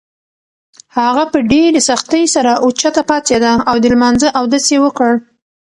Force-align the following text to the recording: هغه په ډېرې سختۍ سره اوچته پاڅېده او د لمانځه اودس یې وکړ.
هغه 0.97 1.23
په 1.31 1.37
ډېرې 1.51 1.79
سختۍ 1.89 2.23
سره 2.35 2.51
اوچته 2.63 3.01
پاڅېده 3.09 3.53
او 3.69 3.75
د 3.81 3.85
لمانځه 3.93 4.29
اودس 4.39 4.65
یې 4.73 4.79
وکړ. 4.85 5.11